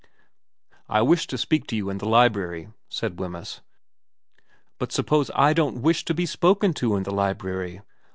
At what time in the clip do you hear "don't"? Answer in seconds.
5.53-5.83